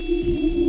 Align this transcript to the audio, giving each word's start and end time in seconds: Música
Música 0.00 0.59